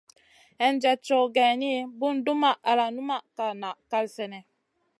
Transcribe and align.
Hinjèd 0.61 0.99
cow 1.07 1.25
geyni, 1.35 1.73
bùn 1.99 2.15
dumʼma 2.25 2.51
al 2.69 2.79
numʼma 2.95 3.45
na 3.61 3.69
kal 3.91 4.05
sènèh. 4.15 4.45